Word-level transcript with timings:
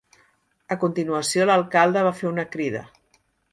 A 0.75 0.77
continuació, 0.83 1.45
l'alcalde 1.51 2.05
va 2.09 2.17
fer 2.23 2.31
una 2.33 2.49
crida. 2.57 2.85